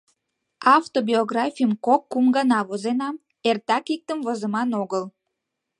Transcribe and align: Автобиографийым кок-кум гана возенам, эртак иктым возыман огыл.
Автобиографийым 0.75 1.73
кок-кум 1.85 2.25
гана 2.37 2.59
возенам, 2.69 3.15
эртак 3.49 3.85
иктым 3.95 4.19
возыман 4.25 4.69
огыл. 4.81 5.05